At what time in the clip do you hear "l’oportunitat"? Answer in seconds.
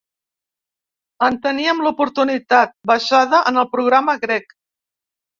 1.87-2.73